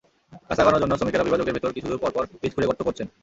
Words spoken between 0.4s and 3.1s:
গাছ লাগানোর জন্য শ্রমিকেরা বিভাজকের ভেতরে কিছুদূর পরপর পিচ খুঁড়ে গর্ত করছেন।